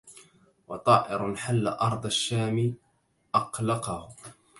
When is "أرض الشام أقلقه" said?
1.67-4.09